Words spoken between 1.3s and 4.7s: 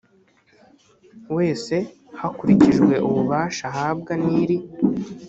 wese hakurikijwe ububasha ahabwa n iri